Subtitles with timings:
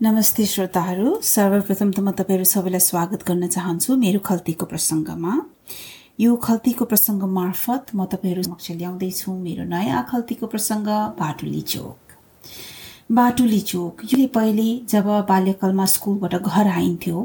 [0.00, 5.32] नमस्ते श्रोताहरू सर्वप्रथम त म तपाईँहरू सबैलाई स्वागत गर्न चाहन्छु मेरो खल्तीको प्रसङ्गमा।
[6.22, 10.88] यो खल्तीको प्रसङ्ग मार्फत म तपाईँहरू समक्ष ल्याउँदैछु मेरो नयाँ खल्तीको प्रसङ्ग
[11.18, 11.98] बाटुली चोक।
[13.10, 17.18] बाटुली चोक यो पहिले जब बाल्यकालमा स्कुलबाट घर आइन्थ्यो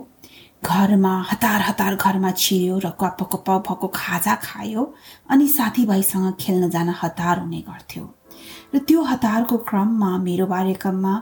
[0.66, 4.84] घरमा हतार हतार घरमा छिर्यो र कप कप भएको खाजा खायो
[5.30, 8.04] अनि साथीभाइसँग खेल्न जान हतार हुने गर्थ्यो।
[8.74, 11.14] र त्यो हतारको क्रममा मेरो बाल्यकालमा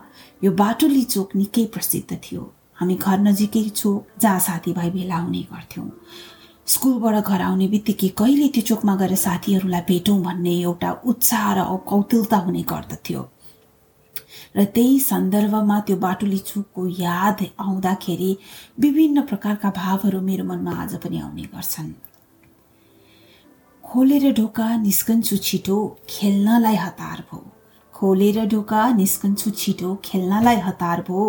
[0.43, 2.41] यो बाटुली चोक निकै प्रसिद्ध थियो।
[2.80, 5.89] हामी घर नजिकै चोक जहाँ साथीभाइ भेला हुने गर्थ्यौँ।
[6.67, 12.38] स्कुलबाट घर आउने बित्तिकै कहिले त्यो चोकमा गएर साथीहरूलाई भेटौँ भन्ने एउटा उत्साह र कौतुलता
[12.45, 13.22] हुने गर्दथ्यो।
[14.58, 18.31] र त्यही सन्दर्भमा त्यो बाटुली चोकको याद आउँदाखेरि
[18.80, 21.91] विभिन्न प्रकारका भावहरू मेरो मनमा आज पनि आउने गर्छन्।
[23.91, 25.77] खोलेर ढोका निस्कन्छु छिटो
[26.09, 27.40] खेल्नलाई हतार भो।
[27.94, 31.23] खोलेर ढोका निस्कन्छु छिटो खेल्नलाई हतार भो।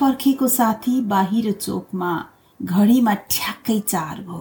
[0.00, 2.10] पर्खेको साथी बाहिर चोकमा
[2.60, 4.40] घडीमा ठ्याक्कै चार भो।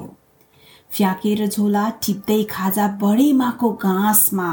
[0.92, 4.50] फ्याँकेर झोला टिप्दै खाजा बढेमाको घाँसमा।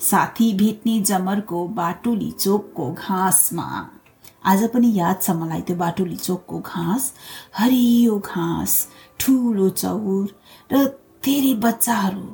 [0.00, 3.66] साथी भेट्ने जमरको बाटुली चोकको घाँसमा।
[4.46, 7.12] आज पनि याद छ मलाई त्यो बाटुली चोकको घाँस?
[7.58, 8.78] हरियो घाँस
[9.20, 10.24] ठुलो चौर
[10.70, 10.86] र
[11.26, 12.26] धेरै बच्चाहरू।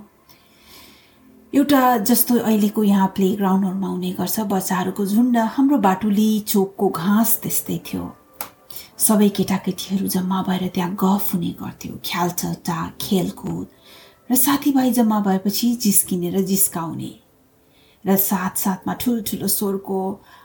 [1.53, 7.79] एउटा जस्तो अहिलेको यहाँ प्ले ग्राउन्डहरूमा हुने गर्छ बच्चाहरूको झुन्ड हाम्रो बाटुली चोकको घाँस त्यस्तै
[7.87, 8.05] थियो।
[8.99, 13.67] सबै केटाकेटीहरू जम्मा भएर त्यहाँ गफ हुने गर्थ्यो ख्यालचट्टा खेलकुद
[14.31, 17.13] र साथीभाइ जम्मा भएपछि जिस्किने र जिस्काउने।
[18.05, 20.01] र साथ साथमा ठुल्ठुलो स्वरको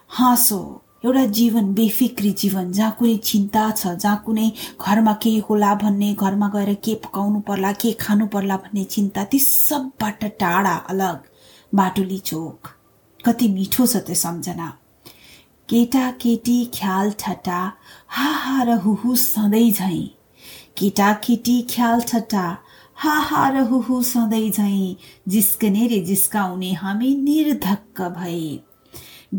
[0.10, 0.62] हाँसो
[1.06, 6.48] एउटा जीवन बेफिक्री जीवन जहाँ कुनै चिन्ता छ जहाँ कुनै घरमा के होला भन्ने घरमा
[6.56, 11.30] गएर के पकाउनु पर्ला के खानु पर्ला भन्ने चिन्ता ती सबबाट टाढा अलग
[11.74, 12.68] बाटुली चोक।
[13.20, 14.70] कति मिठो छ त्यो सम्झना।
[15.70, 17.62] केटा केटी ख्याल ठट्टा
[18.10, 20.04] हा हा र हुहु सधैँ झैँ।
[20.78, 22.46] केटा केटी ख्याल ठट्टा
[22.98, 24.96] हा हा र हुहु सधैँ झैँ।
[25.28, 28.46] जिस्कने रे जिस्काउने हामी निर्धक्क भए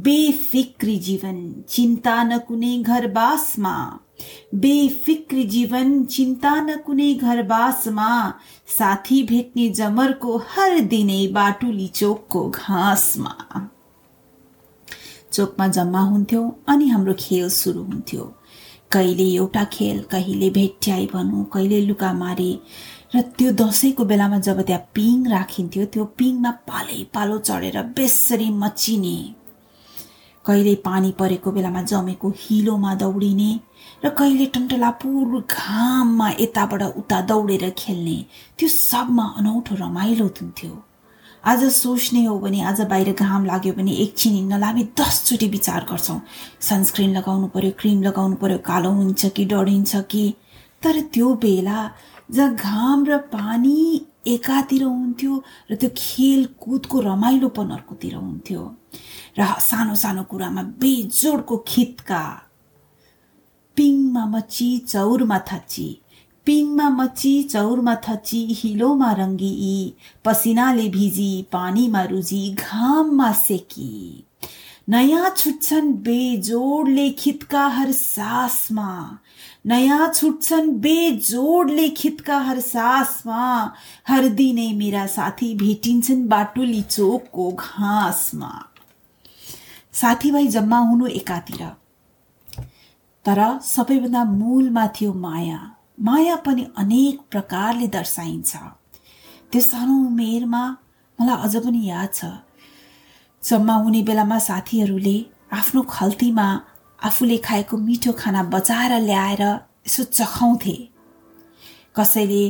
[0.04, 1.36] बेफिक्री जीवन
[1.68, 3.74] चिन्ता न कुनै घरबासमा
[4.54, 8.08] बेफिक्री जीवन चिन्ता न कुनै घरबासमा
[8.78, 13.34] साथी भेट्ने जमरको हर दिनै बाटुली चोकको घाँसमा।
[15.32, 18.24] चोकमा जम्मा हुन्थ्यो अनि हाम्रो खेल सुरु हुन्थ्यो।
[18.92, 22.52] कहिले एउटा खेल कहिले भेट्याइ भनौँ कहिले लुका मारे।
[23.14, 29.18] र त्यो दसैँको बेलामा जब त्यहाँ पिङ राखिन्थ्यो त्यो पिङमा पालै पालो चढेर बेसरी मचिने।
[30.46, 33.50] कहिले पानी परेको बेलामा जमेको हिलोमा दौडिने
[34.04, 38.18] र कहिले टन्टलापुर घाममा यताबाट उता दौडेर खेल्ने
[38.58, 40.74] त्यो सबमा अनौठो रमाइलो हुन्थ्यो।
[41.44, 46.20] आज सोच्ने हो भने आज बाहिर घाम लाग्यो भने एकछिन हामी दसचोटि विचार गर्छौँ।
[46.68, 50.24] सनस्क्रिन लगाउनु पर्यो क्रिम लगाउनु पर्यो कालो हुन्छ कि डढिन्छ कि।
[50.82, 51.78] तर त्यो बेला
[52.30, 53.78] जहाँ घाम र पानी
[54.26, 58.62] एकातिर हुन्थ्यो र त्यो खेलकुदको रमाइलोपन अर्कोतिर हुन्थ्यो।
[59.38, 62.22] र सानो सानो कुरामा बेजोडको खितका।
[63.76, 65.88] पिङमा मची चौरमा थची।
[66.46, 69.94] पिङमा मची चौरमा थची हिलोमा रङ्गी।
[70.24, 74.24] पसिनाले भिजी पानीमा रुजी घाममा सेकी।
[74.88, 79.18] नयाँ छुट्छन् बेजोडले खितका हर सासमा
[79.66, 83.42] नयाँ छुट्छन् बेजोडले खितका हर सासमा
[84.08, 88.52] हर दिनै मेरा साथी भेटिन्छन् बाटुली चोकको घाँसमा
[89.92, 91.62] साथीभाइ जम्मा हुनु एकातिर।
[93.24, 95.60] तर सबैभन्दा मूलमा थियो माया।
[96.00, 98.56] माया पनि अनेक प्रकारले दर्शाइन्छ।
[99.52, 100.64] त्यो सानो उमेरमा
[101.18, 102.24] मलाई अझ पनि याद छ।
[103.46, 105.16] जम्मा हुने बेलामा साथीहरूले
[105.52, 106.46] आफ्नो खल्तीमा
[106.98, 110.76] आफूले खाएको मिठो खाना बचाएर ल्याएर यसो चखाउँथे।
[111.96, 112.42] कसैले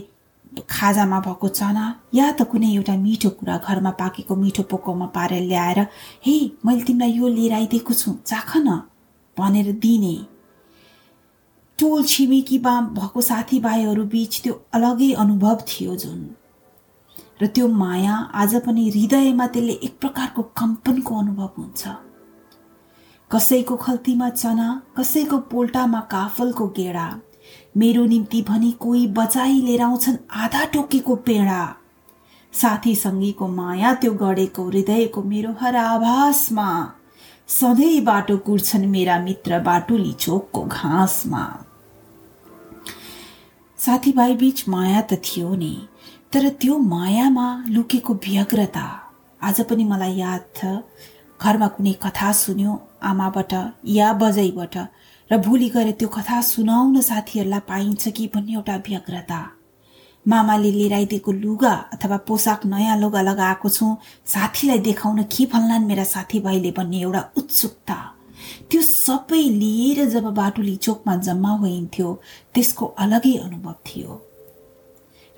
[0.70, 1.84] खाजामा भएको चना
[2.14, 5.80] या त कुनै एउटा मिठो कुरा घरमा पाकेको मिठो पोकोमा पारेर ल्याएर
[6.26, 8.80] हे मैले तिमीलाई यो लिएर आइदिएको छु चाख न
[9.36, 10.16] भनेर दिने।
[11.78, 16.20] टोल छिमेकी बा भएको साथीभाइहरू बिच त्यो अलगै अनुभव थियो जुन।
[17.42, 21.88] र त्यो माया आज पनि हृदयमा त्यसले एक प्रकारको कम्पनको अनुभव हुन्छ।
[23.30, 27.08] कसैको खल्तीमा चना कसैको पोल्टामा काफलको गेडा।
[27.76, 31.62] मेरो निम्ति भनी कोही बचाई लिएर आउँछन् आधा टोकेको पेडा।
[32.52, 36.68] साथी सङ्गीको माया त्यो गढेको हृदयको मेरो हर आभासमा।
[37.48, 41.44] सधैँ बाटो कुर्छन् मेरा मित्र बाटुली चोकको घाँसमा।
[43.78, 45.74] साथीभाइ बीच माया त थियो नि।
[46.32, 48.86] तर त्यो मायामा लुकेको व्यग्रता
[49.40, 50.82] आज पनि मलाई याद छ।
[51.40, 53.52] घरमा कुनै कथा सुन्यो आमाबाट
[53.88, 54.76] या बजैबाट
[55.30, 59.40] र भोलि गएर त्यो कथा सुनाउन साथीहरूलाई पाइन्छ कि भन्ने एउटा व्यग्रता।
[60.26, 63.86] मामाले लिएर आइदिएको लुगा अथवा पोसाक नयाँ लुगा लगाएको छु
[64.26, 67.98] साथीलाई देखाउन के फल्लान् मेरा साथीभाइले भन्ने एउटा उत्सुकता।
[68.70, 72.08] त्यो सबै लिएर जब बाटुली चोकमा जम्मा होइन्थ्यो
[72.54, 74.22] त्यसको अलगै अनुभव थियो।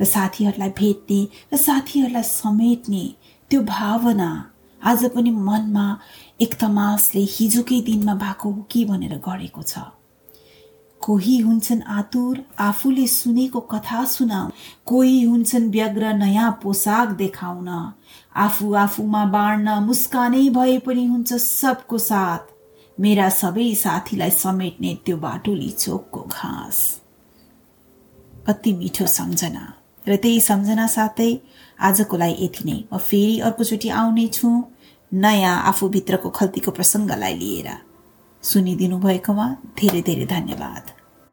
[0.00, 1.20] र साथीहरूलाई भेट्ने
[1.52, 3.04] र साथीहरूलाई समेट्ने
[3.50, 4.30] त्यो भावना
[4.80, 5.86] आज पनि मनमा
[6.40, 9.78] एक तमासले हिजोकै दिनमा भएको हो कि भनेर गढेको छ।
[11.00, 14.50] कोही हुन्छन् आतुर आफूले सुनेको कथा सुनाउ
[14.86, 17.68] कोही हुन्छन् व्यग्र नयाँ पोसाक देखाउन।
[18.36, 22.42] आफू आफूमा बाँड्न मुस्कानै भए पनि हुन्छ सबको साथ।
[23.00, 26.78] मेरा सबै साथीलाई समेट्ने त्यो बाटोली चोकको घाँस।
[28.46, 29.77] कति मिठो सम्झना।
[30.08, 31.30] र त्यही सम्झना साथै
[31.88, 34.48] आजको लागि यति नै म फेरि अर्कोचोटि आउनेछु
[35.12, 37.68] नयाँ आफूभित्रको खल्तीको प्रसङ्गलाई लिएर।
[38.42, 39.46] सुनिदिनु भएकोमा
[39.78, 40.84] धेरै धेरै धन्यवाद।